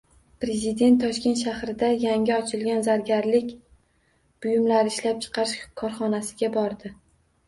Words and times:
Prezident 0.43 0.95
Toshkent 1.01 1.41
shahrida 1.41 1.89
yangi 2.03 2.31
ochilgan 2.35 2.81
zargarlik 2.87 3.51
buyumlari 4.47 4.91
ishlab 4.95 5.21
chiqarish 5.27 5.53
korxonasiga 5.83 6.51
bordi 6.57 6.93